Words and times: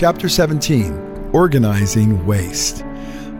Chapter 0.00 0.30
17 0.30 1.30
Organizing 1.34 2.24
Waste. 2.24 2.82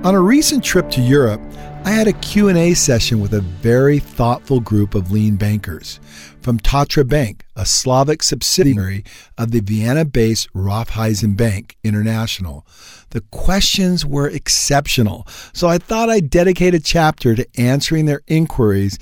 On 0.04 0.14
a 0.14 0.20
recent 0.20 0.62
trip 0.62 0.90
to 0.90 1.00
Europe, 1.00 1.40
I 1.86 1.90
had 1.90 2.06
a 2.06 2.12
Q&A 2.12 2.74
session 2.74 3.18
with 3.18 3.32
a 3.32 3.40
very 3.40 3.98
thoughtful 3.98 4.60
group 4.60 4.94
of 4.94 5.10
lean 5.10 5.36
bankers 5.36 6.00
from 6.42 6.58
Tatra 6.58 7.08
Bank, 7.08 7.46
a 7.56 7.64
Slovak 7.64 8.22
subsidiary 8.22 9.04
of 9.38 9.52
the 9.52 9.60
Vienna-based 9.60 10.52
Raiffeisen 10.52 11.34
Bank 11.34 11.78
International. 11.82 12.66
The 13.08 13.22
questions 13.30 14.04
were 14.04 14.28
exceptional, 14.28 15.26
so 15.54 15.66
I 15.66 15.78
thought 15.78 16.10
I'd 16.10 16.28
dedicate 16.28 16.74
a 16.74 16.78
chapter 16.78 17.34
to 17.36 17.48
answering 17.58 18.04
their 18.04 18.20
inquiries 18.26 18.98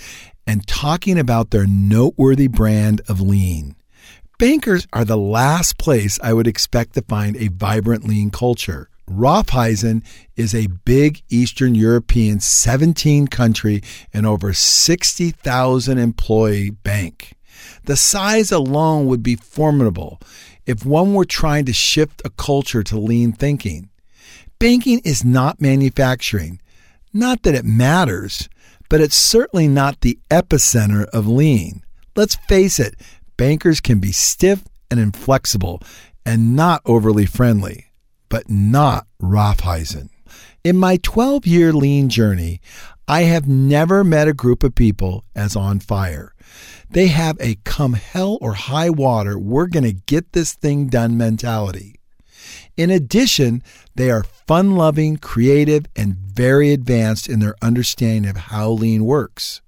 and 0.46 0.64
talking 0.68 1.18
about 1.18 1.50
their 1.50 1.66
noteworthy 1.66 2.46
brand 2.46 3.00
of 3.08 3.20
lean. 3.20 3.74
Bankers 4.38 4.86
are 4.92 5.04
the 5.04 5.16
last 5.16 5.78
place 5.78 6.20
I 6.22 6.32
would 6.32 6.46
expect 6.46 6.94
to 6.94 7.02
find 7.02 7.36
a 7.36 7.48
vibrant 7.48 8.04
lean 8.06 8.30
culture. 8.30 8.88
Raiffeisen 9.10 10.04
is 10.36 10.54
a 10.54 10.68
big 10.68 11.22
Eastern 11.28 11.74
European 11.74 12.38
17 12.38 13.26
country 13.26 13.82
and 14.14 14.24
over 14.24 14.52
60,000 14.52 15.98
employee 15.98 16.70
bank. 16.70 17.32
The 17.86 17.96
size 17.96 18.52
alone 18.52 19.06
would 19.06 19.24
be 19.24 19.34
formidable 19.34 20.20
if 20.66 20.86
one 20.86 21.14
were 21.14 21.24
trying 21.24 21.64
to 21.64 21.72
shift 21.72 22.22
a 22.24 22.30
culture 22.30 22.84
to 22.84 22.96
lean 22.96 23.32
thinking. 23.32 23.90
Banking 24.60 25.00
is 25.00 25.24
not 25.24 25.60
manufacturing. 25.60 26.60
Not 27.12 27.42
that 27.42 27.56
it 27.56 27.64
matters, 27.64 28.48
but 28.88 29.00
it's 29.00 29.16
certainly 29.16 29.66
not 29.66 30.02
the 30.02 30.16
epicenter 30.30 31.06
of 31.06 31.26
lean. 31.26 31.82
Let's 32.14 32.36
face 32.48 32.78
it, 32.80 32.96
bankers 33.38 33.80
can 33.80 34.00
be 34.00 34.12
stiff 34.12 34.64
and 34.90 35.00
inflexible 35.00 35.80
and 36.26 36.54
not 36.54 36.82
overly 36.84 37.24
friendly 37.24 37.88
but 38.28 38.48
not 38.48 39.06
Raiffeisen. 39.20 40.10
In 40.64 40.76
my 40.76 40.98
12 41.02 41.46
year 41.46 41.72
lean 41.72 42.08
journey, 42.08 42.60
I 43.06 43.22
have 43.22 43.48
never 43.48 44.04
met 44.04 44.28
a 44.28 44.34
group 44.34 44.62
of 44.62 44.74
people 44.74 45.24
as 45.34 45.56
on 45.56 45.80
fire. 45.80 46.34
They 46.90 47.08
have 47.08 47.36
a 47.40 47.58
come 47.64 47.94
hell 47.94 48.38
or 48.40 48.54
high 48.54 48.90
water, 48.90 49.38
we're 49.38 49.66
going 49.66 49.84
to 49.84 49.92
get 49.92 50.32
this 50.32 50.54
thing 50.54 50.88
done 50.88 51.16
mentality. 51.16 51.96
In 52.76 52.90
addition, 52.90 53.62
they 53.94 54.10
are 54.10 54.22
fun 54.22 54.76
loving, 54.76 55.16
creative, 55.16 55.86
and 55.96 56.14
very 56.14 56.72
advanced 56.72 57.28
in 57.28 57.40
their 57.40 57.56
understanding 57.60 58.30
of 58.30 58.36
how 58.36 58.70
lean 58.70 59.04
works. 59.04 59.60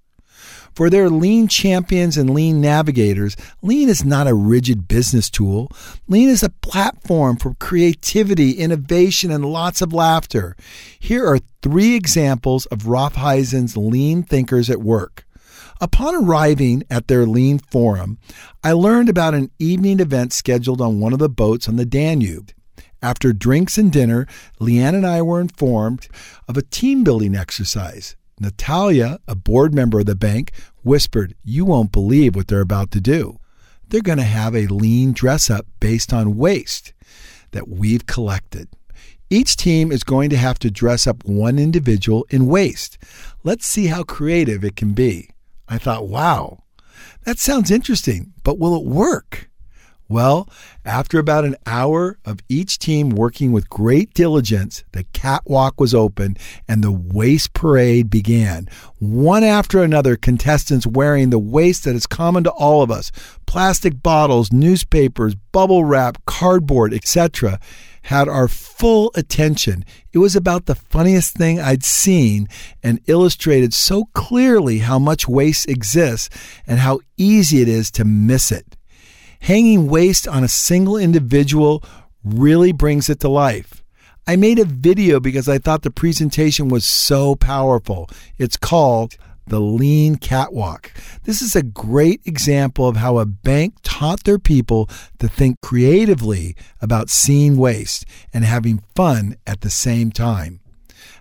For 0.74 0.88
their 0.88 1.10
lean 1.10 1.48
champions 1.48 2.16
and 2.16 2.30
lean 2.30 2.60
navigators, 2.60 3.36
lean 3.62 3.88
is 3.88 4.04
not 4.04 4.26
a 4.26 4.34
rigid 4.34 4.88
business 4.88 5.28
tool. 5.28 5.70
Lean 6.08 6.28
is 6.28 6.42
a 6.42 6.48
platform 6.48 7.36
for 7.36 7.54
creativity, 7.54 8.52
innovation, 8.52 9.30
and 9.30 9.44
lots 9.44 9.82
of 9.82 9.92
laughter. 9.92 10.56
Here 10.98 11.26
are 11.26 11.40
three 11.62 11.94
examples 11.94 12.66
of 12.66 12.86
Raiffeisen's 12.86 13.76
lean 13.76 14.22
thinkers 14.22 14.70
at 14.70 14.80
work. 14.80 15.26
Upon 15.80 16.14
arriving 16.14 16.84
at 16.90 17.08
their 17.08 17.26
lean 17.26 17.58
forum, 17.58 18.18
I 18.62 18.72
learned 18.72 19.08
about 19.08 19.34
an 19.34 19.50
evening 19.58 19.98
event 19.98 20.32
scheduled 20.32 20.80
on 20.80 21.00
one 21.00 21.14
of 21.14 21.18
the 21.18 21.28
boats 21.30 21.68
on 21.68 21.76
the 21.76 21.86
Danube. 21.86 22.52
After 23.02 23.32
drinks 23.32 23.78
and 23.78 23.90
dinner, 23.90 24.26
Leanne 24.60 24.94
and 24.94 25.06
I 25.06 25.22
were 25.22 25.40
informed 25.40 26.08
of 26.46 26.58
a 26.58 26.62
team 26.62 27.02
building 27.02 27.34
exercise. 27.34 28.14
Natalia, 28.40 29.18
a 29.28 29.34
board 29.34 29.74
member 29.74 30.00
of 30.00 30.06
the 30.06 30.16
bank, 30.16 30.52
whispered, 30.82 31.34
You 31.44 31.66
won't 31.66 31.92
believe 31.92 32.34
what 32.34 32.48
they're 32.48 32.60
about 32.60 32.90
to 32.92 33.00
do. 33.00 33.38
They're 33.88 34.00
going 34.00 34.18
to 34.18 34.24
have 34.24 34.56
a 34.56 34.66
lean 34.66 35.12
dress 35.12 35.50
up 35.50 35.66
based 35.78 36.12
on 36.12 36.38
waste 36.38 36.94
that 37.50 37.68
we've 37.68 38.06
collected. 38.06 38.68
Each 39.28 39.56
team 39.56 39.92
is 39.92 40.02
going 40.02 40.30
to 40.30 40.36
have 40.36 40.58
to 40.60 40.70
dress 40.70 41.06
up 41.06 41.24
one 41.24 41.58
individual 41.58 42.26
in 42.30 42.46
waste. 42.46 42.98
Let's 43.44 43.66
see 43.66 43.86
how 43.86 44.02
creative 44.02 44.64
it 44.64 44.74
can 44.74 44.92
be. 44.92 45.30
I 45.68 45.78
thought, 45.78 46.08
wow, 46.08 46.64
that 47.24 47.38
sounds 47.38 47.70
interesting, 47.70 48.32
but 48.42 48.58
will 48.58 48.74
it 48.74 48.84
work? 48.84 49.49
Well, 50.10 50.48
after 50.84 51.20
about 51.20 51.44
an 51.44 51.54
hour 51.66 52.18
of 52.24 52.40
each 52.48 52.80
team 52.80 53.10
working 53.10 53.52
with 53.52 53.70
great 53.70 54.12
diligence, 54.12 54.82
the 54.90 55.04
catwalk 55.12 55.78
was 55.78 55.94
open 55.94 56.36
and 56.66 56.82
the 56.82 56.90
waste 56.90 57.52
parade 57.52 58.10
began. 58.10 58.68
One 58.98 59.44
after 59.44 59.84
another, 59.84 60.16
contestants 60.16 60.84
wearing 60.84 61.30
the 61.30 61.38
waste 61.38 61.84
that 61.84 61.94
is 61.94 62.08
common 62.08 62.42
to 62.42 62.50
all 62.50 62.82
of 62.82 62.90
us 62.90 63.12
plastic 63.46 64.02
bottles, 64.02 64.52
newspapers, 64.52 65.36
bubble 65.52 65.84
wrap, 65.84 66.18
cardboard, 66.26 66.92
etc. 66.92 67.60
had 68.02 68.28
our 68.28 68.48
full 68.48 69.12
attention. 69.14 69.84
It 70.12 70.18
was 70.18 70.34
about 70.34 70.66
the 70.66 70.74
funniest 70.74 71.34
thing 71.34 71.60
I'd 71.60 71.84
seen 71.84 72.48
and 72.82 73.00
illustrated 73.06 73.72
so 73.72 74.06
clearly 74.12 74.78
how 74.78 74.98
much 74.98 75.28
waste 75.28 75.68
exists 75.68 76.30
and 76.66 76.80
how 76.80 76.98
easy 77.16 77.62
it 77.62 77.68
is 77.68 77.92
to 77.92 78.04
miss 78.04 78.50
it. 78.50 78.76
Hanging 79.40 79.88
waste 79.88 80.28
on 80.28 80.44
a 80.44 80.48
single 80.48 80.96
individual 80.96 81.82
really 82.22 82.72
brings 82.72 83.08
it 83.08 83.20
to 83.20 83.28
life. 83.28 83.82
I 84.26 84.36
made 84.36 84.58
a 84.58 84.64
video 84.64 85.18
because 85.18 85.48
I 85.48 85.58
thought 85.58 85.82
the 85.82 85.90
presentation 85.90 86.68
was 86.68 86.84
so 86.84 87.34
powerful. 87.34 88.08
It's 88.38 88.56
called 88.56 89.16
the 89.46 89.60
Lean 89.60 90.16
Catwalk. 90.16 90.92
This 91.24 91.42
is 91.42 91.56
a 91.56 91.62
great 91.62 92.20
example 92.24 92.86
of 92.86 92.96
how 92.96 93.18
a 93.18 93.26
bank 93.26 93.74
taught 93.82 94.24
their 94.24 94.38
people 94.38 94.88
to 95.18 95.26
think 95.26 95.60
creatively 95.62 96.54
about 96.80 97.10
seeing 97.10 97.56
waste 97.56 98.04
and 98.32 98.44
having 98.44 98.84
fun 98.94 99.36
at 99.46 99.62
the 99.62 99.70
same 99.70 100.12
time. 100.12 100.59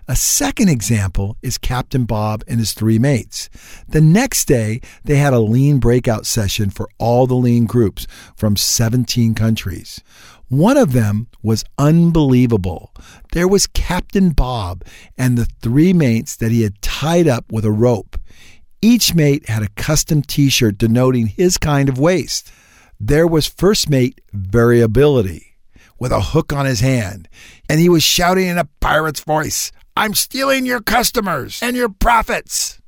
A 0.08 0.16
second 0.16 0.68
example 0.68 1.36
is 1.42 1.58
Captain 1.58 2.04
Bob 2.04 2.42
and 2.48 2.58
his 2.58 2.72
three 2.72 2.98
mates. 2.98 3.48
The 3.88 4.00
next 4.00 4.46
day, 4.46 4.80
they 5.04 5.16
had 5.16 5.32
a 5.32 5.40
lean 5.40 5.78
breakout 5.78 6.26
session 6.26 6.70
for 6.70 6.88
all 6.98 7.26
the 7.26 7.34
lean 7.34 7.66
groups 7.66 8.06
from 8.36 8.56
17 8.56 9.34
countries. 9.34 10.00
One 10.48 10.76
of 10.76 10.92
them 10.92 11.28
was 11.42 11.64
unbelievable. 11.78 12.92
There 13.32 13.46
was 13.46 13.68
Captain 13.68 14.30
Bob 14.30 14.82
and 15.16 15.38
the 15.38 15.48
three 15.62 15.92
mates 15.92 16.34
that 16.36 16.50
he 16.50 16.62
had 16.62 16.82
tied 16.82 17.28
up 17.28 17.52
with 17.52 17.64
a 17.64 17.70
rope. 17.70 18.18
Each 18.82 19.14
mate 19.14 19.48
had 19.48 19.62
a 19.62 19.68
custom 19.76 20.22
t 20.22 20.48
shirt 20.48 20.78
denoting 20.78 21.28
his 21.28 21.56
kind 21.56 21.88
of 21.88 21.98
waste. 21.98 22.50
There 22.98 23.26
was 23.26 23.46
first 23.46 23.88
mate 23.88 24.20
variability 24.32 25.49
with 26.00 26.10
a 26.10 26.20
hook 26.20 26.52
on 26.52 26.66
his 26.66 26.80
hand, 26.80 27.28
and 27.68 27.78
he 27.78 27.88
was 27.88 28.02
shouting 28.02 28.48
in 28.48 28.58
a 28.58 28.68
pirate's 28.80 29.20
voice, 29.20 29.70
I'm 29.96 30.14
stealing 30.14 30.66
your 30.66 30.80
customers 30.80 31.62
and 31.62 31.76
your 31.76 31.90
profits. 31.90 32.80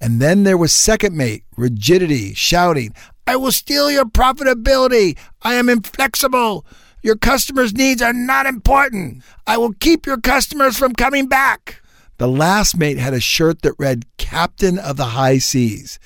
And 0.00 0.20
then 0.20 0.44
there 0.44 0.58
was 0.58 0.72
second 0.72 1.16
mate, 1.16 1.44
rigidity, 1.56 2.34
shouting, 2.34 2.94
I 3.26 3.36
will 3.36 3.52
steal 3.52 3.90
your 3.90 4.04
profitability. 4.04 5.16
I 5.42 5.54
am 5.54 5.68
inflexible. 5.68 6.66
Your 7.02 7.16
customers' 7.16 7.72
needs 7.72 8.02
are 8.02 8.12
not 8.12 8.46
important. 8.46 9.22
I 9.46 9.56
will 9.58 9.72
keep 9.74 10.06
your 10.06 10.20
customers 10.20 10.76
from 10.76 10.92
coming 10.94 11.26
back. 11.28 11.80
The 12.18 12.28
last 12.28 12.76
mate 12.76 12.98
had 12.98 13.14
a 13.14 13.20
shirt 13.20 13.62
that 13.62 13.74
read 13.78 14.04
Captain 14.18 14.78
of 14.78 14.96
the 14.96 15.06
High 15.06 15.38
Seas. 15.38 15.98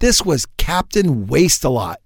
This 0.00 0.24
was 0.24 0.46
Captain 0.58 1.26
Waste 1.26 1.64
a 1.64 1.68
Lot. 1.68 2.00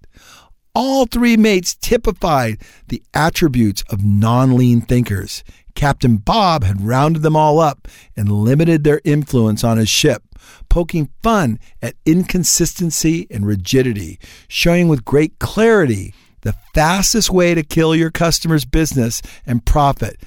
All 0.81 1.07
three 1.07 1.35
mates 1.35 1.75
typified 1.75 2.61
the 2.87 3.03
attributes 3.13 3.83
of 3.89 4.05
non 4.05 4.55
lean 4.55 4.79
thinkers. 4.79 5.43
Captain 5.75 6.15
Bob 6.15 6.63
had 6.63 6.79
rounded 6.79 7.21
them 7.21 7.35
all 7.35 7.59
up 7.59 7.89
and 8.15 8.31
limited 8.31 8.85
their 8.85 9.01
influence 9.03 9.61
on 9.61 9.77
his 9.77 9.89
ship, 9.89 10.23
poking 10.69 11.09
fun 11.21 11.59
at 11.81 11.95
inconsistency 12.05 13.27
and 13.29 13.45
rigidity, 13.45 14.19
showing 14.47 14.87
with 14.87 15.03
great 15.03 15.37
clarity 15.37 16.13
the 16.43 16.55
fastest 16.73 17.29
way 17.29 17.53
to 17.53 17.61
kill 17.61 17.93
your 17.93 18.09
customer's 18.09 18.63
business 18.63 19.21
and 19.45 19.65
profit. 19.65 20.21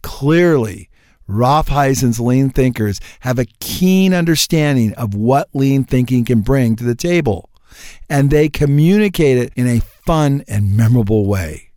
Clearly, 0.00 0.88
Raiffeisen's 1.28 2.18
lean 2.18 2.48
thinkers 2.48 2.98
have 3.20 3.38
a 3.38 3.44
keen 3.60 4.14
understanding 4.14 4.94
of 4.94 5.12
what 5.12 5.50
lean 5.52 5.84
thinking 5.84 6.24
can 6.24 6.40
bring 6.40 6.76
to 6.76 6.84
the 6.84 6.94
table, 6.94 7.50
and 8.08 8.30
they 8.30 8.48
communicate 8.48 9.36
it 9.36 9.52
in 9.54 9.66
a 9.66 9.82
fun 10.08 10.42
and 10.48 10.74
memorable 10.74 11.26
way. 11.26 11.70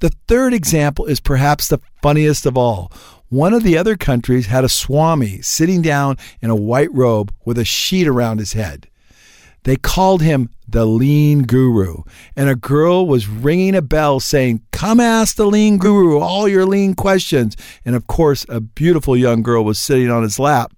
The 0.00 0.12
third 0.28 0.52
example 0.52 1.06
is 1.06 1.18
perhaps 1.18 1.66
the 1.66 1.80
funniest 2.02 2.44
of 2.44 2.58
all. 2.58 2.92
One 3.30 3.54
of 3.54 3.62
the 3.62 3.78
other 3.78 3.96
countries 3.96 4.48
had 4.48 4.64
a 4.64 4.68
Swami 4.68 5.40
sitting 5.40 5.80
down 5.80 6.18
in 6.42 6.50
a 6.50 6.54
white 6.54 6.92
robe 6.92 7.32
with 7.46 7.56
a 7.56 7.64
sheet 7.64 8.06
around 8.06 8.38
his 8.38 8.52
head. 8.52 8.86
They 9.62 9.76
called 9.76 10.20
him 10.20 10.50
the 10.68 10.84
lean 10.84 11.44
guru, 11.44 12.02
and 12.36 12.50
a 12.50 12.54
girl 12.54 13.06
was 13.06 13.28
ringing 13.28 13.74
a 13.74 13.80
bell 13.80 14.20
saying, 14.20 14.60
Come 14.72 15.00
ask 15.00 15.36
the 15.36 15.46
lean 15.46 15.78
guru 15.78 16.18
all 16.18 16.46
your 16.46 16.66
lean 16.66 16.92
questions. 16.92 17.56
And 17.82 17.96
of 17.96 18.06
course, 18.06 18.44
a 18.50 18.60
beautiful 18.60 19.16
young 19.16 19.42
girl 19.42 19.64
was 19.64 19.78
sitting 19.78 20.10
on 20.10 20.22
his 20.22 20.38
lap. 20.38 20.74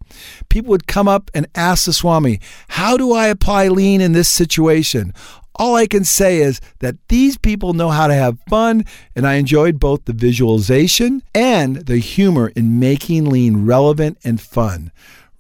People 0.49 0.71
would 0.71 0.87
come 0.87 1.09
up 1.09 1.33
and 1.35 1.49
ask 1.57 1.87
the 1.87 1.93
Swami, 1.93 2.39
How 2.69 2.97
do 2.97 3.13
I 3.13 3.27
apply 3.27 3.67
lean 3.67 4.01
in 4.01 4.13
this 4.13 4.29
situation? 4.29 5.13
All 5.59 5.75
I 5.75 5.87
can 5.87 6.05
say 6.05 6.39
is 6.39 6.61
that 6.81 6.97
these 7.09 7.37
people 7.37 7.73
know 7.73 7.91
how 7.91 8.07
to 8.07 8.15
have 8.15 8.39
fun, 8.49 8.85
and 9.15 9.27
I 9.27 9.35
enjoyed 9.35 9.81
both 9.81 10.05
the 10.05 10.13
visualization 10.13 11.23
and 11.35 11.77
the 11.87 11.99
humor 11.99 12.53
in 12.55 12.79
making 12.79 13.27
lean 13.27 13.67
relevant 13.67 14.19
and 14.25 14.41
fun. 14.41 14.93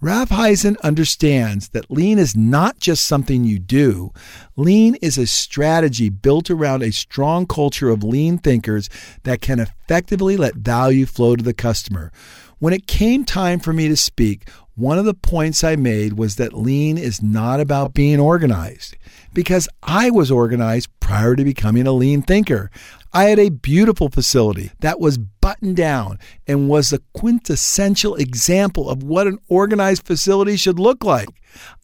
Raiffeisen 0.03 0.79
understands 0.83 1.71
that 1.71 1.91
lean 1.91 2.19
is 2.19 2.37
not 2.37 2.79
just 2.79 3.07
something 3.07 3.45
you 3.45 3.59
do. 3.59 4.13
Lean 4.55 4.95
is 4.97 5.17
a 5.17 5.27
strategy 5.27 6.11
built 6.11 6.51
around 6.51 6.83
a 6.83 6.93
strong 6.93 7.47
culture 7.47 7.89
of 7.89 8.05
lean 8.05 8.37
thinkers 8.37 8.91
that 9.23 9.41
can 9.41 9.59
effectively 9.59 10.37
let 10.37 10.55
value 10.55 11.07
flow 11.07 11.35
to 11.35 11.43
the 11.43 11.55
customer. 11.55 12.13
When 12.59 12.73
it 12.73 12.87
came 12.87 13.25
time 13.25 13.61
for 13.61 13.75
me 13.75 13.87
to 13.89 13.97
speak, 13.97 14.49
one 14.77 14.99
of 14.99 15.05
the 15.05 15.13
points 15.13 15.63
I 15.63 15.77
made 15.77 16.15
was 16.15 16.37
that 16.37 16.55
lean 16.55 16.97
is 16.97 17.23
not 17.23 17.61
about 17.61 17.93
being 17.93 18.19
organized 18.19 18.97
because 19.35 19.69
I 19.83 20.09
was 20.09 20.31
organized 20.31 20.89
prior 20.99 21.37
to 21.37 21.45
becoming 21.45 21.87
a 21.87 21.93
lean 21.93 22.23
thinker. 22.23 22.71
I 23.13 23.25
had 23.25 23.39
a 23.39 23.51
beautiful 23.51 24.09
facility 24.09 24.71
that 24.81 25.01
was 25.01 25.19
buttoned 25.19 25.77
down 25.77 26.19
and 26.47 26.69
was 26.69 26.91
the 26.91 27.03
quintessential 27.13 28.15
example 28.15 28.89
of 28.89 29.03
what 29.03 29.27
an 29.27 29.39
organized 29.49 30.07
facility 30.07 30.57
should 30.57 30.79
look 30.79 31.05
like. 31.05 31.29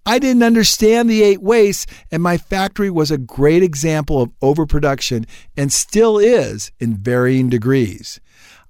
I 0.07 0.19
didn't 0.19 0.43
understand 0.43 1.09
the 1.09 1.23
eight 1.23 1.43
wastes, 1.43 1.87
and 2.11 2.23
my 2.23 2.39
factory 2.39 2.91
was 2.91 3.11
a 3.11 3.19
great 3.19 3.63
example 3.63 4.23
of 4.23 4.33
overproduction 4.41 5.27
and 5.55 5.71
still 5.71 6.19
is 6.19 6.73
in 6.81 6.97
varying 6.97 7.51
degrees. 7.51 8.21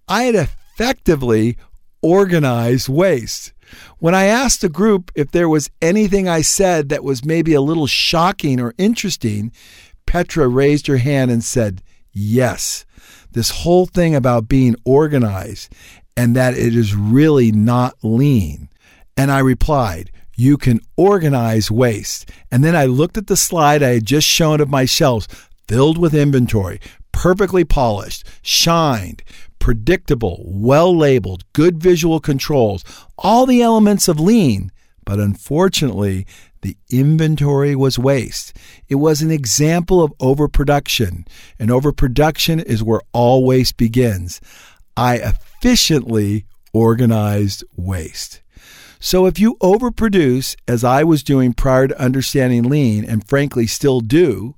I 0.09 0.25
had 0.25 0.35
effectively 0.35 1.57
organized 2.03 2.89
waste. 2.89 3.53
When 3.99 4.15
I 4.15 4.25
asked 4.25 4.61
the 4.61 4.69
group 4.69 5.11
if 5.15 5.31
there 5.31 5.49
was 5.49 5.71
anything 5.81 6.29
I 6.29 6.43
said 6.43 6.89
that 6.89 7.05
was 7.05 7.25
maybe 7.25 7.55
a 7.55 7.61
little 7.61 7.87
shocking 7.87 8.61
or 8.61 8.75
interesting, 8.77 9.53
Petra 10.07 10.49
raised 10.49 10.87
her 10.89 10.99
hand 10.99 11.31
and 11.31 11.43
said, 11.43 11.83
Yes, 12.13 12.85
this 13.31 13.51
whole 13.51 13.87
thing 13.87 14.15
about 14.15 14.49
being 14.49 14.77
organized 14.85 15.73
and 16.17 16.37
that 16.37 16.55
it 16.55 16.77
is 16.77 16.95
really 16.95 17.51
not 17.51 17.95
lean. 18.03 18.69
And 19.17 19.31
I 19.31 19.39
replied, 19.39 20.11
You 20.37 20.57
can 20.57 20.81
organize 20.97 21.71
waste. 21.71 22.31
And 22.51 22.63
then 22.63 22.77
I 22.77 22.85
looked 22.87 23.17
at 23.17 23.27
the 23.27 23.37
slide 23.37 23.83
I 23.83 23.95
had 23.95 24.05
just 24.05 24.27
shown 24.27 24.61
of 24.61 24.69
my 24.69 24.85
shelves 24.85 25.29
filled 25.67 25.97
with 25.97 26.15
inventory, 26.15 26.81
perfectly 27.13 27.65
polished, 27.65 28.27
shined, 28.43 29.23
predictable, 29.63 30.43
well 30.45 30.95
labeled, 30.95 31.45
good 31.53 31.81
visual 31.81 32.19
controls, 32.19 32.83
all 33.17 33.47
the 33.47 33.63
elements 33.63 34.09
of 34.09 34.19
lean. 34.19 34.73
But 35.05 35.21
unfortunately, 35.21 36.27
the 36.63 36.77
inventory 36.91 37.77
was 37.77 37.97
waste. 37.97 38.57
It 38.89 38.97
was 38.97 39.23
an 39.23 39.31
example 39.31 40.03
of 40.03 40.13
overproduction, 40.19 41.27
and 41.61 41.71
overproduction 41.71 42.59
is 42.59 42.83
where 42.83 43.03
all 43.13 43.45
waste 43.45 43.77
begins. 43.77 44.41
I 44.97 45.19
efficiently 45.19 46.45
organized 46.73 47.63
waste. 47.77 48.43
So 48.99 49.27
if 49.27 49.39
you 49.39 49.57
overproduce, 49.61 50.57
as 50.67 50.83
I 50.83 51.05
was 51.05 51.23
doing 51.23 51.53
prior 51.53 51.87
to 51.87 52.01
understanding 52.01 52.65
lean, 52.65 53.05
and 53.05 53.29
frankly 53.29 53.69
still 53.69 54.01
do, 54.01 54.57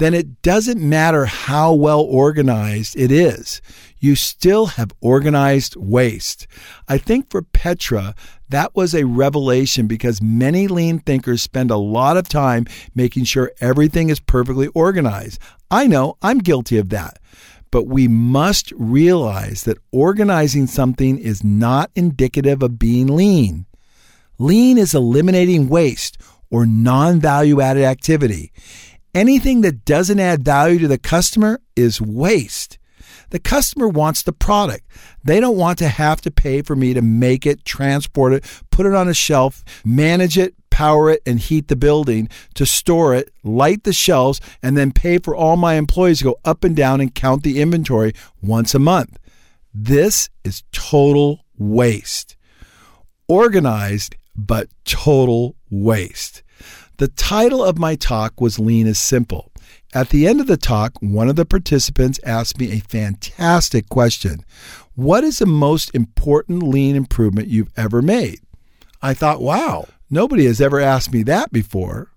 then 0.00 0.14
it 0.14 0.40
doesn't 0.40 0.80
matter 0.80 1.26
how 1.26 1.74
well 1.74 2.00
organized 2.00 2.96
it 2.96 3.12
is. 3.12 3.60
You 4.00 4.16
still 4.16 4.66
have 4.66 4.92
organized 5.02 5.76
waste. 5.76 6.46
I 6.88 6.96
think 6.96 7.30
for 7.30 7.42
Petra, 7.42 8.14
that 8.48 8.74
was 8.74 8.94
a 8.94 9.04
revelation 9.04 9.86
because 9.86 10.22
many 10.22 10.66
lean 10.66 11.00
thinkers 11.00 11.42
spend 11.42 11.70
a 11.70 11.76
lot 11.76 12.16
of 12.16 12.28
time 12.28 12.66
making 12.94 13.24
sure 13.24 13.52
everything 13.60 14.08
is 14.08 14.18
perfectly 14.18 14.68
organized. 14.68 15.38
I 15.70 15.86
know 15.86 16.16
I'm 16.22 16.38
guilty 16.38 16.78
of 16.78 16.88
that. 16.88 17.18
But 17.70 17.86
we 17.86 18.08
must 18.08 18.72
realize 18.72 19.62
that 19.62 19.78
organizing 19.92 20.66
something 20.66 21.18
is 21.18 21.44
not 21.44 21.90
indicative 21.94 22.64
of 22.64 22.80
being 22.80 23.06
lean. 23.06 23.66
Lean 24.38 24.76
is 24.76 24.94
eliminating 24.94 25.68
waste 25.68 26.18
or 26.50 26.66
non 26.66 27.20
value 27.20 27.60
added 27.60 27.84
activity. 27.84 28.50
Anything 29.14 29.60
that 29.60 29.84
doesn't 29.84 30.18
add 30.18 30.44
value 30.44 30.80
to 30.80 30.88
the 30.88 30.98
customer 30.98 31.60
is 31.76 32.00
waste. 32.00 32.79
The 33.30 33.38
customer 33.38 33.88
wants 33.88 34.22
the 34.22 34.32
product. 34.32 34.84
They 35.24 35.40
don't 35.40 35.56
want 35.56 35.78
to 35.78 35.88
have 35.88 36.20
to 36.22 36.30
pay 36.30 36.62
for 36.62 36.76
me 36.76 36.94
to 36.94 37.02
make 37.02 37.46
it, 37.46 37.64
transport 37.64 38.32
it, 38.32 38.62
put 38.70 38.86
it 38.86 38.94
on 38.94 39.08
a 39.08 39.14
shelf, 39.14 39.64
manage 39.84 40.36
it, 40.36 40.54
power 40.70 41.10
it, 41.10 41.22
and 41.26 41.38
heat 41.38 41.68
the 41.68 41.76
building, 41.76 42.28
to 42.54 42.66
store 42.66 43.14
it, 43.14 43.32
light 43.42 43.84
the 43.84 43.92
shelves, 43.92 44.40
and 44.62 44.76
then 44.76 44.92
pay 44.92 45.18
for 45.18 45.34
all 45.34 45.56
my 45.56 45.74
employees 45.74 46.18
to 46.18 46.24
go 46.24 46.36
up 46.44 46.64
and 46.64 46.74
down 46.76 47.00
and 47.00 47.14
count 47.14 47.42
the 47.42 47.60
inventory 47.60 48.12
once 48.42 48.74
a 48.74 48.78
month. 48.78 49.18
This 49.72 50.28
is 50.44 50.64
total 50.72 51.44
waste. 51.58 52.36
Organized, 53.28 54.16
but 54.34 54.68
total 54.84 55.54
waste. 55.70 56.42
The 56.96 57.08
title 57.08 57.62
of 57.62 57.78
my 57.78 57.94
talk 57.94 58.40
was 58.40 58.58
Lean 58.58 58.86
is 58.86 58.98
Simple. 58.98 59.49
At 59.92 60.10
the 60.10 60.26
end 60.26 60.40
of 60.40 60.46
the 60.46 60.56
talk, 60.56 60.92
one 61.00 61.28
of 61.28 61.36
the 61.36 61.44
participants 61.44 62.20
asked 62.24 62.58
me 62.58 62.72
a 62.72 62.80
fantastic 62.80 63.88
question 63.88 64.44
What 64.94 65.24
is 65.24 65.38
the 65.38 65.46
most 65.46 65.94
important 65.94 66.62
lean 66.62 66.96
improvement 66.96 67.48
you've 67.48 67.72
ever 67.76 68.00
made? 68.00 68.40
I 69.02 69.14
thought, 69.14 69.40
wow, 69.40 69.88
nobody 70.10 70.46
has 70.46 70.60
ever 70.60 70.80
asked 70.80 71.12
me 71.12 71.22
that 71.24 71.52
before. 71.52 72.12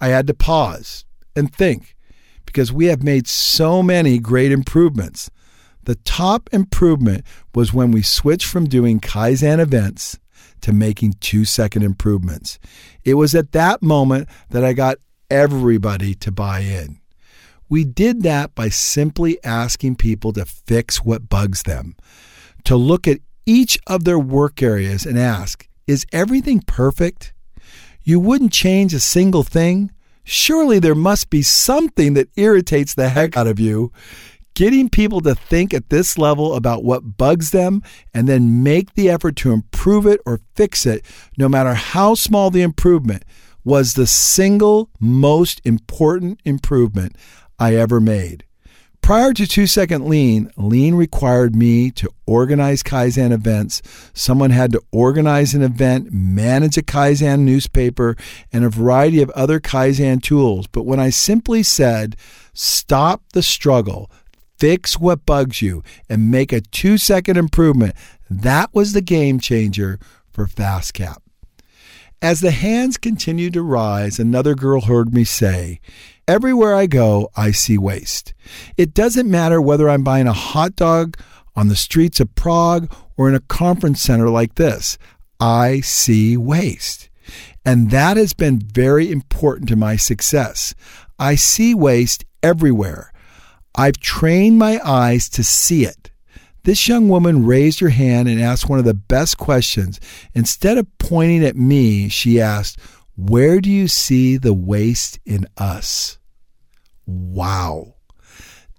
I 0.00 0.08
had 0.08 0.26
to 0.26 0.34
pause 0.34 1.04
and 1.34 1.52
think 1.52 1.96
because 2.44 2.72
we 2.72 2.86
have 2.86 3.02
made 3.02 3.26
so 3.26 3.82
many 3.82 4.18
great 4.18 4.52
improvements. 4.52 5.30
The 5.84 5.96
top 5.96 6.48
improvement 6.52 7.24
was 7.54 7.72
when 7.72 7.90
we 7.90 8.02
switched 8.02 8.46
from 8.46 8.68
doing 8.68 9.00
Kaizen 9.00 9.58
events 9.58 10.18
to 10.62 10.72
making 10.72 11.14
two 11.20 11.44
second 11.44 11.82
improvements. 11.82 12.58
It 13.04 13.14
was 13.14 13.34
at 13.34 13.52
that 13.52 13.82
moment 13.82 14.28
that 14.50 14.64
I 14.64 14.72
got 14.72 14.98
everybody 15.30 16.14
to 16.14 16.32
buy 16.32 16.60
in. 16.60 17.00
We 17.68 17.84
did 17.84 18.22
that 18.22 18.54
by 18.54 18.68
simply 18.68 19.42
asking 19.42 19.96
people 19.96 20.32
to 20.34 20.44
fix 20.44 21.04
what 21.04 21.28
bugs 21.28 21.64
them, 21.64 21.96
to 22.64 22.76
look 22.76 23.08
at 23.08 23.20
each 23.44 23.78
of 23.86 24.04
their 24.04 24.18
work 24.18 24.62
areas 24.62 25.04
and 25.04 25.18
ask, 25.18 25.68
is 25.86 26.06
everything 26.12 26.60
perfect? 26.60 27.32
You 28.02 28.20
wouldn't 28.20 28.52
change 28.52 28.94
a 28.94 29.00
single 29.00 29.42
thing? 29.42 29.90
Surely 30.24 30.78
there 30.78 30.94
must 30.94 31.30
be 31.30 31.42
something 31.42 32.14
that 32.14 32.28
irritates 32.36 32.94
the 32.94 33.08
heck 33.08 33.36
out 33.36 33.46
of 33.46 33.60
you 33.60 33.92
getting 34.56 34.88
people 34.88 35.20
to 35.20 35.34
think 35.34 35.74
at 35.74 35.90
this 35.90 36.16
level 36.16 36.54
about 36.54 36.82
what 36.82 37.18
bugs 37.18 37.50
them 37.50 37.82
and 38.14 38.26
then 38.26 38.62
make 38.62 38.94
the 38.94 39.08
effort 39.08 39.36
to 39.36 39.52
improve 39.52 40.06
it 40.06 40.18
or 40.24 40.40
fix 40.54 40.86
it, 40.86 41.04
no 41.36 41.46
matter 41.46 41.74
how 41.74 42.14
small 42.14 42.50
the 42.50 42.62
improvement, 42.62 43.22
was 43.66 43.94
the 43.94 44.06
single 44.06 44.88
most 45.00 45.60
important 45.64 46.40
improvement 46.44 47.16
I 47.58 47.74
ever 47.74 48.00
made. 48.00 48.44
Prior 49.02 49.32
to 49.32 49.46
two 49.46 49.66
second 49.66 50.06
lean, 50.06 50.50
lean 50.56 50.94
required 50.94 51.56
me 51.56 51.90
to 51.92 52.08
organize 52.26 52.84
Kaizen 52.84 53.32
events. 53.32 53.82
Someone 54.14 54.50
had 54.50 54.70
to 54.72 54.82
organize 54.92 55.52
an 55.52 55.62
event, 55.62 56.12
manage 56.12 56.78
a 56.78 56.82
Kaizen 56.82 57.40
newspaper, 57.40 58.16
and 58.52 58.64
a 58.64 58.70
variety 58.70 59.20
of 59.20 59.30
other 59.30 59.58
Kaizen 59.58 60.22
tools. 60.22 60.68
But 60.68 60.86
when 60.86 61.00
I 61.00 61.10
simply 61.10 61.64
said, 61.64 62.14
stop 62.52 63.22
the 63.32 63.42
struggle, 63.42 64.10
fix 64.58 64.98
what 64.98 65.26
bugs 65.26 65.60
you, 65.60 65.82
and 66.08 66.30
make 66.30 66.52
a 66.52 66.60
two 66.60 66.98
second 66.98 67.36
improvement. 67.36 67.96
That 68.30 68.72
was 68.72 68.92
the 68.92 69.02
game 69.02 69.40
changer 69.40 69.98
for 70.30 70.46
FastCap. 70.46 71.18
As 72.22 72.40
the 72.40 72.50
hands 72.50 72.96
continued 72.96 73.52
to 73.54 73.62
rise, 73.62 74.18
another 74.18 74.54
girl 74.54 74.82
heard 74.82 75.12
me 75.12 75.24
say, 75.24 75.80
Everywhere 76.26 76.74
I 76.74 76.86
go, 76.86 77.28
I 77.36 77.52
see 77.52 77.78
waste. 77.78 78.34
It 78.76 78.94
doesn't 78.94 79.30
matter 79.30 79.60
whether 79.60 79.88
I'm 79.88 80.02
buying 80.02 80.26
a 80.26 80.32
hot 80.32 80.74
dog 80.74 81.16
on 81.54 81.68
the 81.68 81.76
streets 81.76 82.18
of 82.18 82.34
Prague 82.34 82.92
or 83.16 83.28
in 83.28 83.34
a 83.34 83.40
conference 83.40 84.00
center 84.02 84.28
like 84.28 84.56
this. 84.56 84.98
I 85.38 85.80
see 85.80 86.36
waste. 86.36 87.10
And 87.64 87.90
that 87.90 88.16
has 88.16 88.32
been 88.32 88.60
very 88.60 89.10
important 89.10 89.68
to 89.68 89.76
my 89.76 89.96
success. 89.96 90.74
I 91.18 91.34
see 91.34 91.74
waste 91.74 92.24
everywhere. 92.42 93.12
I've 93.74 93.98
trained 93.98 94.58
my 94.58 94.80
eyes 94.84 95.28
to 95.30 95.44
see 95.44 95.84
it. 95.84 96.10
This 96.66 96.88
young 96.88 97.08
woman 97.08 97.46
raised 97.46 97.78
her 97.78 97.90
hand 97.90 98.28
and 98.28 98.42
asked 98.42 98.68
one 98.68 98.80
of 98.80 98.84
the 98.84 98.92
best 98.92 99.38
questions. 99.38 100.00
Instead 100.34 100.78
of 100.78 100.98
pointing 100.98 101.44
at 101.44 101.54
me, 101.54 102.08
she 102.08 102.40
asked, 102.40 102.80
Where 103.14 103.60
do 103.60 103.70
you 103.70 103.86
see 103.86 104.36
the 104.36 104.52
waste 104.52 105.20
in 105.24 105.46
us? 105.56 106.18
Wow. 107.06 107.94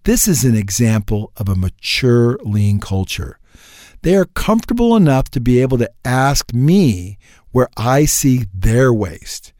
This 0.03 0.27
is 0.27 0.43
an 0.43 0.53
example 0.53 1.31
of 1.37 1.47
a 1.47 1.55
mature 1.55 2.37
lean 2.43 2.81
culture. 2.81 3.39
They 4.01 4.17
are 4.17 4.25
comfortable 4.25 4.97
enough 4.97 5.29
to 5.29 5.39
be 5.39 5.61
able 5.61 5.77
to 5.77 5.89
ask 6.03 6.53
me 6.53 7.17
where 7.51 7.69
I 7.77 8.03
see 8.03 8.47
their 8.53 8.93
waste. 8.93 9.53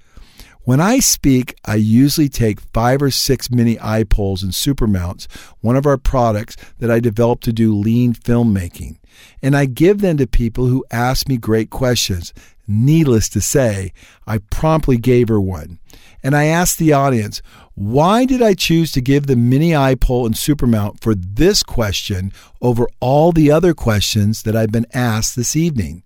When 0.68 0.82
I 0.82 1.00
speak, 1.00 1.58
I 1.64 1.76
usually 1.76 2.28
take 2.28 2.60
five 2.60 3.02
or 3.02 3.10
six 3.10 3.50
mini 3.50 3.80
eye 3.80 4.04
poles 4.04 4.44
and 4.44 4.54
super 4.54 4.86
mounts, 4.86 5.26
one 5.62 5.78
of 5.78 5.86
our 5.86 5.96
products 5.96 6.58
that 6.80 6.92
I 6.92 7.00
developed 7.00 7.46
to 7.46 7.54
do 7.54 7.74
lean 7.74 8.14
filmmaking, 8.14 8.98
and 9.42 9.56
I 9.56 9.64
give 9.64 10.02
them 10.02 10.18
to 10.18 10.28
people 10.28 10.66
who 10.66 10.84
ask 10.92 11.30
me 11.30 11.38
great 11.38 11.70
questions. 11.70 12.34
Needless 12.68 13.30
to 13.30 13.40
say, 13.40 13.94
I 14.28 14.40
promptly 14.40 14.98
gave 14.98 15.30
her 15.30 15.40
one. 15.40 15.80
And 16.22 16.36
I 16.36 16.48
asked 16.48 16.80
the 16.80 16.92
audience, 16.92 17.42
why 17.76 18.26
did 18.26 18.42
I 18.42 18.54
choose 18.54 18.92
to 18.92 19.00
give 19.00 19.28
the 19.28 19.38
mini 19.38 19.74
eye 19.74 19.96
pole 19.96 20.26
and 20.26 20.36
super 20.36 20.68
mount 20.68 21.00
for 21.00 21.16
this 21.16 21.64
question 21.64 22.34
over 22.62 22.90
all 23.00 23.32
the 23.32 23.50
other 23.50 23.74
questions 23.74 24.44
that 24.44 24.58
I've 24.58 24.74
been 24.74 24.88
asked 24.94 25.38
this 25.38 25.56
evening? 25.56 26.04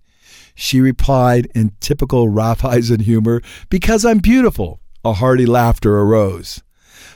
She 0.54 0.80
replied 0.80 1.48
in 1.54 1.72
typical 1.80 2.28
Ralph 2.28 2.60
humor, 2.60 3.42
Because 3.70 4.04
I'm 4.04 4.18
beautiful. 4.18 4.80
A 5.04 5.14
hearty 5.14 5.46
laughter 5.46 5.98
arose. 5.98 6.62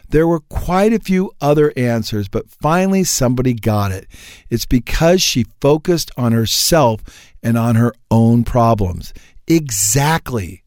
There 0.08 0.26
were 0.26 0.40
quite 0.40 0.92
a 0.92 1.00
few 1.00 1.32
other 1.40 1.72
answers, 1.76 2.28
but 2.28 2.50
finally 2.50 3.04
somebody 3.04 3.54
got 3.54 3.92
it. 3.92 4.06
It's 4.50 4.66
because 4.66 5.20
she 5.20 5.46
focused 5.60 6.10
on 6.16 6.32
herself 6.32 7.02
and 7.42 7.58
on 7.58 7.74
her 7.74 7.92
own 8.10 8.44
problems. 8.44 9.12
Exactly. 9.46 10.62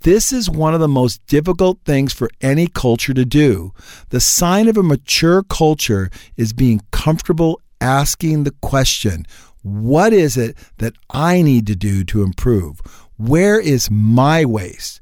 This 0.00 0.32
is 0.32 0.48
one 0.48 0.72
of 0.72 0.80
the 0.80 0.88
most 0.88 1.24
difficult 1.26 1.80
things 1.84 2.12
for 2.12 2.30
any 2.40 2.68
culture 2.68 3.14
to 3.14 3.24
do. 3.24 3.72
The 4.10 4.20
sign 4.20 4.68
of 4.68 4.76
a 4.76 4.82
mature 4.82 5.42
culture 5.42 6.10
is 6.36 6.52
being 6.52 6.80
comfortable 6.92 7.60
asking 7.80 8.44
the 8.44 8.54
question 8.62 9.26
what 9.66 10.12
is 10.12 10.36
it 10.36 10.56
that 10.78 10.94
I 11.10 11.42
need 11.42 11.66
to 11.66 11.74
do 11.74 12.04
to 12.04 12.22
improve? 12.22 12.80
Where 13.16 13.58
is 13.58 13.90
my 13.90 14.44
waste? 14.44 15.00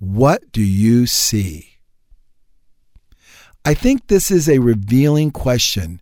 What 0.00 0.50
do 0.50 0.60
you 0.60 1.06
see? 1.06 1.78
I 3.64 3.74
think 3.74 4.08
this 4.08 4.32
is 4.32 4.48
a 4.48 4.58
revealing 4.58 5.30
question. 5.30 6.00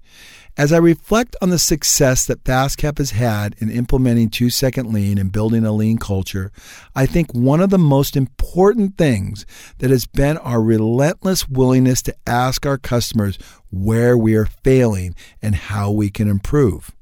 As 0.57 0.73
I 0.73 0.79
reflect 0.79 1.37
on 1.43 1.51
the 1.51 1.59
success 1.59 2.25
that 2.25 2.43
FastCap 2.45 2.97
has 2.97 3.11
had 3.11 3.55
in 3.59 3.71
implementing 3.71 4.31
two 4.31 4.49
second 4.49 4.95
lean 4.95 5.19
and 5.19 5.31
building 5.31 5.67
a 5.67 5.73
lean 5.73 5.99
culture, 5.99 6.51
I 6.97 7.05
think 7.05 7.35
one 7.35 7.61
of 7.61 7.69
the 7.69 7.79
most 7.79 8.17
important 8.17 8.97
things 8.97 9.45
that 9.77 9.91
has 9.91 10.07
been 10.07 10.39
our 10.39 10.63
relentless 10.63 11.47
willingness 11.51 12.01
to 12.03 12.17
ask 12.27 12.65
our 12.65 12.79
customers 12.79 13.39
where 13.71 14.17
we 14.17 14.35
are 14.37 14.47
failing 14.47 15.15
and 15.43 15.55
how 15.55 15.91
we 15.91 16.09
can 16.09 16.29
improve. 16.29 16.93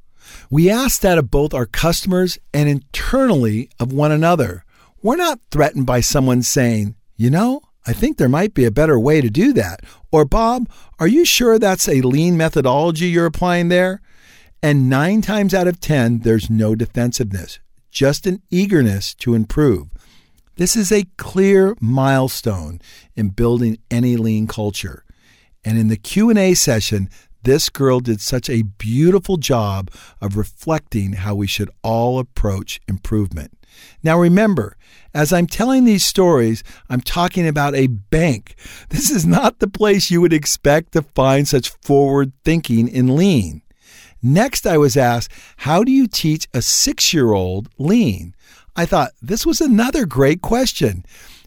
We 0.51 0.71
ask 0.71 1.01
that 1.01 1.19
of 1.19 1.31
both 1.31 1.55
our 1.55 1.67
customers 1.67 2.39
and 2.53 2.69
internally 2.69 3.71
of 3.79 3.93
one 3.93 4.13
another. 4.13 4.65
We're 5.03 5.17
not 5.17 5.41
threatened 5.51 5.87
by 5.87 6.01
someone 6.01 6.43
saying, 6.43 6.97
you 7.17 7.31
know, 7.31 7.61
I 7.87 7.93
think 7.93 8.19
there 8.19 8.29
might 8.29 8.53
be 8.53 8.65
a 8.65 8.71
better 8.71 8.99
way 8.99 9.21
to 9.21 9.31
do 9.31 9.53
that. 9.55 9.81
Or, 10.13 10.25
Bob, 10.25 10.69
are 10.99 11.09
you 11.09 11.25
sure 11.25 11.59
that's 11.59 11.89
a 11.89 12.03
lean 12.03 12.37
methodology 12.37 13.07
you're 13.07 13.27
applying 13.27 13.69
there? 13.69 14.03
And 14.63 14.91
nine 14.91 15.23
times 15.23 15.55
out 15.55 15.69
of 15.69 15.81
10, 15.81 16.21
there's 16.21 16.51
no 16.51 16.75
defensiveness, 16.75 17.61
just 17.91 18.27
an 18.27 18.43
eagerness 18.51 19.15
to 19.17 19.35
improve. 19.35 19.89
This 20.57 20.75
is 20.75 20.91
a 20.91 21.07
clear 21.17 21.77
milestone 21.81 22.81
in 23.15 23.29
building 23.29 23.79
any 23.91 24.17
lean 24.17 24.49
culture. 24.49 25.05
And 25.65 25.79
in 25.79 25.89
the 25.89 25.97
Q&A 25.97 26.55
session, 26.55 27.09
this 27.42 27.68
girl 27.68 28.00
did 28.00 28.21
such 28.21 28.50
a 28.50 28.62
beautiful 28.62 29.37
job 29.37 29.90
of 30.21 30.37
reflecting 30.37 31.14
how 31.14 31.35
we 31.35 31.47
should 31.47 31.71
all 31.83 32.18
approach 32.18 32.80
improvement. 32.88 33.52
Now, 34.02 34.18
remember, 34.18 34.76
as 35.14 35.33
I'm 35.33 35.47
telling 35.47 35.85
these 35.85 36.04
stories, 36.04 36.62
I'm 36.88 37.00
talking 37.00 37.47
about 37.47 37.75
a 37.75 37.87
bank. 37.87 38.54
This 38.90 39.11
is 39.11 39.26
not 39.26 39.59
the 39.59 39.68
place 39.68 40.11
you 40.11 40.21
would 40.21 40.33
expect 40.33 40.92
to 40.92 41.02
find 41.02 41.47
such 41.47 41.71
forward 41.83 42.33
thinking 42.45 42.88
in 42.88 43.16
lean. 43.16 43.62
Next, 44.23 44.66
I 44.66 44.78
was 44.78 44.97
asked, 44.97 45.30
How 45.59 45.85
do 45.85 45.92
you 45.92 46.07
teach 46.07 46.49
a 46.52 46.62
six 46.62 47.12
year 47.14 47.33
old 47.33 47.68
lean? 47.78 48.35
I 48.75 48.87
thought 48.87 49.12
this 49.21 49.45
was 49.47 49.61
another 49.61 50.07
great 50.07 50.40
question. 50.40 51.04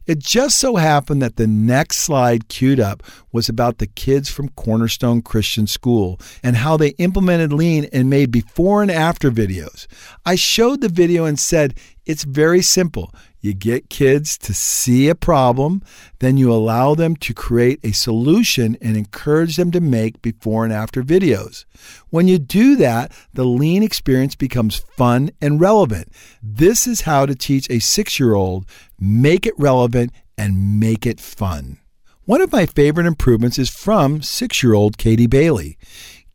It 0.08 0.20
just 0.20 0.58
so 0.58 0.78
happened 0.78 1.22
that 1.22 1.36
the 1.36 1.48
next 1.48 1.98
slide 1.98 2.48
queued 2.48 2.80
up 2.80 3.04
was 3.32 3.48
about 3.48 3.78
the 3.78 3.88
kids 3.88 4.30
from 4.30 4.50
Cornerstone 4.50 5.22
Christian 5.22 5.68
School 5.68 6.20
and 6.44 6.58
how 6.58 6.76
they 6.76 6.90
implemented 6.98 7.54
lean 7.54 7.86
and 7.94 8.10
made 8.10 8.32
before 8.32 8.82
and 8.82 8.92
after 8.92 9.30
videos. 9.30 9.88
I 10.26 10.36
showed 10.36 10.82
the 10.82 10.90
video 10.90 11.26
and 11.26 11.40
said, 11.40 11.76
it's 12.06 12.24
very 12.24 12.62
simple. 12.62 13.14
You 13.42 13.56
get 13.56 13.90
kids 13.90 14.38
to 14.40 14.54
see 14.54 15.10
a 15.10 15.16
problem, 15.16 15.82
then 16.20 16.38
you 16.38 16.54
allow 16.54 16.94
them 16.94 17.16
to 17.18 17.34
create 17.34 17.80
a 17.84 17.92
solution 17.92 18.78
and 18.80 18.96
encourage 18.96 19.56
them 19.56 19.72
to 19.72 19.82
make 19.82 20.22
before 20.22 20.64
and 20.64 20.72
after 20.72 21.02
videos. 21.02 21.66
When 22.12 22.28
you 22.28 22.38
do 22.38 22.76
that, 22.76 23.12
the 23.34 23.44
lean 23.44 23.82
experience 23.82 24.36
becomes 24.36 24.78
fun 24.78 25.32
and 25.42 25.60
relevant. 25.60 26.12
This 26.42 26.86
is 26.86 27.02
how 27.02 27.26
to 27.26 27.34
teach 27.34 27.68
a 27.70 27.80
six 27.80 28.20
year 28.20 28.36
old, 28.36 28.66
make 29.00 29.48
it 29.48 29.56
relevant, 29.58 30.12
and 30.38 30.80
make 30.80 31.08
it 31.08 31.20
fun. 31.20 31.80
One 32.26 32.42
of 32.42 32.52
my 32.52 32.68
favorite 32.68 33.08
improvements 33.08 33.58
is 33.58 33.72
from 33.72 34.22
six 34.22 34.62
year 34.62 34.76
old 34.76 35.00
Katie 35.00 35.28
Bailey. 35.28 35.80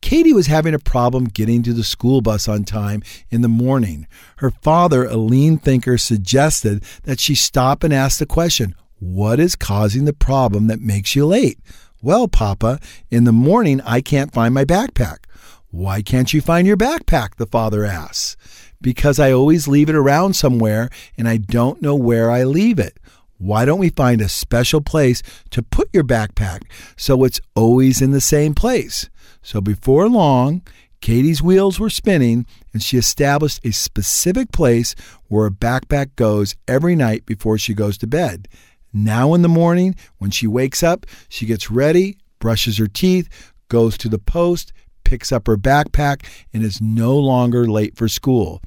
Katie 0.07 0.33
was 0.33 0.47
having 0.47 0.73
a 0.73 0.79
problem 0.79 1.25
getting 1.25 1.65
to 1.65 1.73
the 1.73 1.83
school 1.83 2.21
bus 2.21 2.47
on 2.47 2.63
time 2.63 3.03
in 3.29 3.41
the 3.41 3.49
morning. 3.49 4.07
Her 4.37 4.53
father, 4.53 5.05
a 5.05 5.17
lean 5.17 5.59
thinker, 5.59 5.99
suggested 5.99 6.85
that 7.03 7.19
she 7.19 7.35
stop 7.35 7.83
and 7.83 7.93
ask 7.93 8.21
the 8.21 8.25
question, 8.25 8.77
What 9.01 9.41
is 9.41 9.57
causing 9.57 10.05
the 10.05 10.13
problem 10.13 10.69
that 10.69 10.81
makes 10.81 11.17
you 11.17 11.27
late? 11.27 11.59
Well, 12.01 12.29
Papa, 12.29 12.79
in 13.11 13.25
the 13.25 13.33
morning 13.33 13.81
I 13.81 14.01
can't 14.01 14.33
find 14.33 14.55
my 14.55 14.65
backpack. 14.65 15.25
Why 15.73 16.03
can't 16.03 16.33
you 16.33 16.41
find 16.41 16.69
your 16.69 16.77
backpack? 16.77 17.35
The 17.35 17.47
father 17.47 17.85
asks. 17.85 18.37
Because 18.81 19.19
I 19.19 19.33
always 19.33 19.67
leave 19.67 19.89
it 19.89 19.97
around 19.97 20.37
somewhere 20.37 20.89
and 21.19 21.27
I 21.29 21.39
don't 21.39 21.83
know 21.83 21.97
where 21.97 22.31
I 22.31 22.45
leave 22.45 22.79
it. 22.79 23.01
Why 23.39 23.65
don't 23.65 23.81
we 23.81 23.91
find 23.91 24.21
a 24.21 24.29
special 24.29 24.81
place 24.81 25.21
to 25.51 25.65
put 25.65 25.91
your 25.93 26.05
backpack 26.05 26.63
so 26.97 27.25
it's 27.25 27.41
always 27.57 28.01
in 28.01 28.13
the 28.13 28.21
same 28.21 28.55
place? 28.55 29.11
So 29.47 29.61
before 29.61 30.09
long, 30.09 30.63
Katie's 31.01 31.41
wheels 31.41 31.79
were 31.79 31.89
spinning 31.89 32.47
and 32.73 32.83
she 32.83 32.97
established 32.97 33.65
a 33.65 33.71
specific 33.71 34.51
place 34.51 34.97
where 35.29 35.45
her 35.45 35.51
backpack 35.53 36.17
goes 36.17 36.57
every 36.67 36.97
night 36.97 37.25
before 37.27 37.57
she 37.57 37.73
goes 37.73 37.97
to 37.99 38.09
bed. 38.09 38.49
Now 38.93 39.35
in 39.35 39.43
the 39.43 39.49
morning, 39.49 39.95
when 40.19 40.33
she 40.33 40.49
wakes 40.49 40.83
up, 40.83 41.07
she 41.29 41.47
gets 41.47 41.71
ready, 41.71 42.19
brushes 42.41 42.79
her 42.79 42.89
teeth, 42.89 43.29
goes 43.69 43.97
to 43.99 44.09
the 44.09 44.19
post, 44.19 44.73
picks 45.05 45.31
up 45.31 45.47
her 45.47 45.57
backpack, 45.57 46.27
and 46.53 46.65
is 46.65 46.81
no 46.81 47.17
longer 47.17 47.69
late 47.69 47.97
for 47.97 48.09
school. 48.09 48.61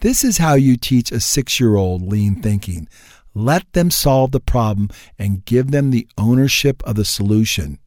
This 0.00 0.24
is 0.24 0.38
how 0.38 0.54
you 0.54 0.76
teach 0.76 1.12
a 1.12 1.20
six 1.20 1.60
year 1.60 1.76
old 1.76 2.02
lean 2.02 2.42
thinking. 2.42 2.88
Let 3.32 3.72
them 3.74 3.92
solve 3.92 4.32
the 4.32 4.40
problem 4.40 4.88
and 5.20 5.44
give 5.44 5.70
them 5.70 5.92
the 5.92 6.08
ownership 6.18 6.82
of 6.82 6.96
the 6.96 7.04
solution. 7.04 7.78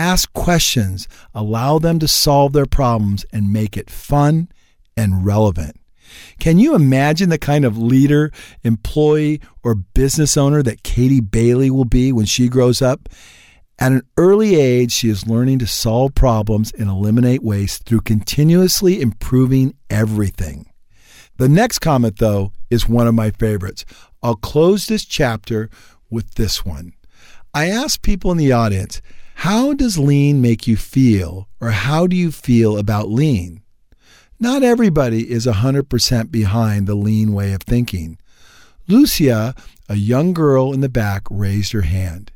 Ask 0.00 0.32
questions, 0.32 1.06
allow 1.34 1.78
them 1.78 1.98
to 1.98 2.08
solve 2.08 2.54
their 2.54 2.64
problems, 2.64 3.26
and 3.34 3.52
make 3.52 3.76
it 3.76 3.90
fun 3.90 4.48
and 4.96 5.26
relevant. 5.26 5.78
Can 6.38 6.58
you 6.58 6.74
imagine 6.74 7.28
the 7.28 7.36
kind 7.36 7.66
of 7.66 7.76
leader, 7.76 8.32
employee, 8.64 9.42
or 9.62 9.74
business 9.74 10.38
owner 10.38 10.62
that 10.62 10.84
Katie 10.84 11.20
Bailey 11.20 11.70
will 11.70 11.84
be 11.84 12.12
when 12.12 12.24
she 12.24 12.48
grows 12.48 12.80
up? 12.80 13.10
At 13.78 13.92
an 13.92 14.00
early 14.16 14.54
age, 14.54 14.90
she 14.90 15.10
is 15.10 15.26
learning 15.26 15.58
to 15.58 15.66
solve 15.66 16.14
problems 16.14 16.72
and 16.72 16.88
eliminate 16.88 17.42
waste 17.42 17.84
through 17.84 18.00
continuously 18.00 19.02
improving 19.02 19.74
everything. 19.90 20.72
The 21.36 21.48
next 21.50 21.80
comment, 21.80 22.16
though, 22.16 22.52
is 22.70 22.88
one 22.88 23.06
of 23.06 23.14
my 23.14 23.32
favorites. 23.32 23.84
I'll 24.22 24.36
close 24.36 24.86
this 24.86 25.04
chapter 25.04 25.68
with 26.08 26.36
this 26.36 26.64
one. 26.64 26.94
I 27.52 27.66
asked 27.68 28.00
people 28.00 28.32
in 28.32 28.38
the 28.38 28.52
audience, 28.52 29.02
how 29.40 29.72
does 29.72 29.96
lean 29.96 30.42
make 30.42 30.66
you 30.66 30.76
feel, 30.76 31.48
or 31.62 31.70
how 31.70 32.06
do 32.06 32.14
you 32.14 32.30
feel 32.30 32.76
about 32.76 33.08
lean? 33.08 33.62
Not 34.38 34.62
everybody 34.62 35.30
is 35.30 35.46
100% 35.46 36.30
behind 36.30 36.86
the 36.86 36.94
lean 36.94 37.32
way 37.32 37.54
of 37.54 37.62
thinking. 37.62 38.18
Lucia, 38.86 39.54
a 39.88 39.94
young 39.94 40.34
girl 40.34 40.74
in 40.74 40.82
the 40.82 40.90
back, 40.90 41.22
raised 41.30 41.72
her 41.72 41.80
hand. 41.80 42.32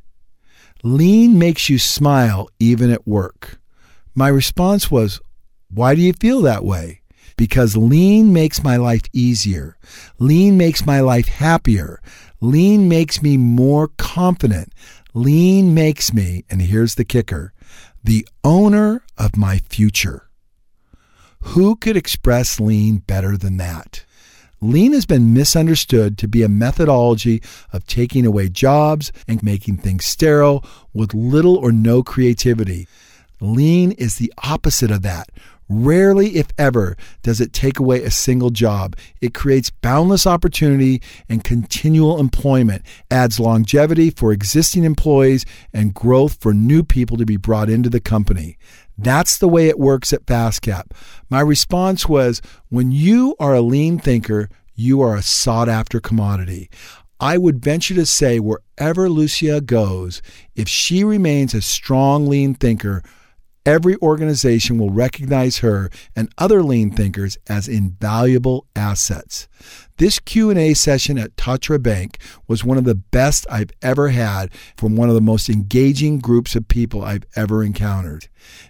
Lean 0.81 1.37
makes 1.37 1.69
you 1.69 1.77
smile 1.77 2.49
even 2.59 2.89
at 2.89 3.07
work. 3.07 3.59
My 4.15 4.27
response 4.27 4.89
was, 4.89 5.21
Why 5.69 5.93
do 5.93 6.01
you 6.01 6.13
feel 6.13 6.41
that 6.41 6.65
way? 6.65 7.01
Because 7.37 7.77
lean 7.77 8.33
makes 8.33 8.63
my 8.63 8.77
life 8.77 9.03
easier. 9.13 9.77
Lean 10.17 10.57
makes 10.57 10.87
my 10.87 11.01
life 11.01 11.27
happier. 11.27 12.01
Lean 12.41 12.89
makes 12.89 13.21
me 13.21 13.37
more 13.37 13.89
confident. 13.89 14.73
Lean 15.15 15.73
makes 15.73 16.13
me, 16.13 16.43
and 16.49 16.61
here's 16.61 16.95
the 16.95 17.05
kicker, 17.05 17.53
the 18.03 18.27
owner 18.43 19.01
of 19.17 19.37
my 19.37 19.59
future. 19.69 20.27
Who 21.39 21.77
could 21.77 21.95
express 21.95 22.59
lean 22.59 22.97
better 22.97 23.37
than 23.37 23.55
that? 23.55 24.03
Lean 24.59 24.91
has 24.91 25.05
been 25.05 25.33
misunderstood 25.33 26.17
to 26.17 26.27
be 26.27 26.43
a 26.43 26.49
methodology 26.49 27.41
of 27.71 27.87
taking 27.87 28.25
away 28.25 28.49
jobs 28.49 29.13
and 29.25 29.41
making 29.41 29.77
things 29.77 30.03
sterile 30.03 30.65
with 30.93 31.13
little 31.13 31.55
or 31.55 31.71
no 31.71 32.03
creativity. 32.03 32.85
Lean 33.39 33.93
is 33.93 34.15
the 34.15 34.33
opposite 34.43 34.91
of 34.91 35.01
that. 35.03 35.29
Rarely, 35.67 36.35
if 36.35 36.47
ever, 36.57 36.95
does 37.23 37.41
it 37.41 37.51
take 37.51 37.79
away 37.79 38.03
a 38.03 38.11
single 38.11 38.51
job. 38.51 38.95
It 39.19 39.33
creates 39.33 39.71
boundless 39.71 40.27
opportunity 40.27 41.01
and 41.27 41.43
continual 41.43 42.19
employment, 42.19 42.83
adds 43.09 43.39
longevity 43.39 44.11
for 44.11 44.31
existing 44.31 44.83
employees, 44.83 45.45
and 45.73 45.93
growth 45.93 46.39
for 46.39 46.53
new 46.53 46.83
people 46.83 47.17
to 47.17 47.25
be 47.25 47.37
brought 47.37 47.69
into 47.69 47.89
the 47.89 47.99
company. 47.99 48.57
That's 48.97 49.37
the 49.37 49.47
way 49.47 49.67
it 49.67 49.79
works 49.79 50.13
at 50.13 50.25
FastCap. 50.25 50.91
My 51.29 51.41
response 51.41 52.07
was 52.07 52.41
when 52.69 52.91
you 52.91 53.35
are 53.39 53.55
a 53.55 53.61
lean 53.61 53.97
thinker, 53.97 54.49
you 54.75 55.01
are 55.01 55.15
a 55.15 55.23
sought 55.23 55.67
after 55.67 55.99
commodity. 55.99 56.69
I 57.19 57.37
would 57.37 57.63
venture 57.63 57.95
to 57.95 58.05
say, 58.05 58.39
wherever 58.39 59.09
Lucia 59.09 59.61
goes, 59.61 60.21
if 60.53 60.67
she 60.67 61.03
remains 61.03 61.53
a 61.53 61.61
strong 61.61 62.27
lean 62.27 62.53
thinker, 62.53 63.01
every 63.65 63.95
organization 63.97 64.77
will 64.77 64.91
recognize 64.91 65.57
her 65.57 65.89
and 66.15 66.31
other 66.37 66.61
lean 66.61 66.91
thinkers 66.91 67.37
as 67.47 67.67
invaluable 67.67 68.67
assets. 68.75 69.47
This 69.97 70.19
Q&A 70.19 70.73
session 70.73 71.17
at 71.17 71.35
Tatra 71.37 71.81
Bank 71.81 72.17
was 72.47 72.63
one 72.63 72.77
of 72.77 72.83
the 72.83 72.95
best 72.95 73.47
I've 73.49 73.71
ever 73.81 74.09
had 74.09 74.53
from 74.77 74.95
one 74.95 75.09
of 75.09 75.15
the 75.15 75.21
most 75.21 75.49
engaging 75.49 76.19
groups 76.19 76.55
of 76.55 76.67
people 76.67 77.03
I've 77.03 77.25
ever 77.35 77.63
encountered. 77.63 78.27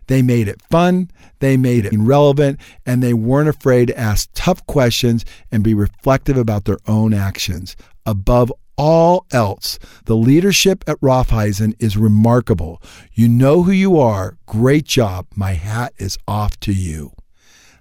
They 0.07 0.21
made 0.21 0.47
it 0.47 0.61
fun, 0.69 1.09
they 1.39 1.57
made 1.57 1.85
it 1.85 1.93
relevant, 1.97 2.59
and 2.85 3.01
they 3.01 3.13
weren't 3.13 3.49
afraid 3.49 3.87
to 3.87 3.99
ask 3.99 4.29
tough 4.33 4.65
questions 4.65 5.25
and 5.51 5.63
be 5.63 5.73
reflective 5.73 6.37
about 6.37 6.65
their 6.65 6.79
own 6.87 7.13
actions. 7.13 7.75
Above 8.05 8.53
all 8.77 9.25
else, 9.31 9.79
the 10.05 10.15
leadership 10.15 10.83
at 10.87 10.99
Raiffeisen 11.01 11.75
is 11.79 11.97
remarkable. 11.97 12.81
You 13.13 13.27
know 13.27 13.63
who 13.63 13.71
you 13.71 13.99
are. 13.99 14.37
Great 14.45 14.85
job. 14.85 15.27
My 15.35 15.53
hat 15.53 15.93
is 15.97 16.17
off 16.27 16.59
to 16.61 16.73
you. 16.73 17.11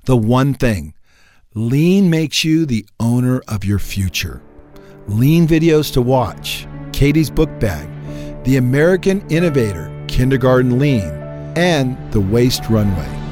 The 0.06 0.16
one 0.16 0.54
thing 0.54 0.94
lean 1.54 2.10
makes 2.10 2.44
you 2.44 2.66
the 2.66 2.86
owner 2.98 3.40
of 3.48 3.64
your 3.64 3.78
future. 3.78 4.42
Lean 5.06 5.46
videos 5.46 5.92
to 5.92 6.02
watch, 6.02 6.66
Katie's 6.92 7.30
book 7.30 7.50
bag, 7.60 7.88
The 8.44 8.56
American 8.56 9.26
Innovator, 9.30 9.90
Kindergarten 10.08 10.78
Lean, 10.78 11.10
and 11.56 11.96
The 12.12 12.20
Waste 12.20 12.68
Runway. 12.68 13.23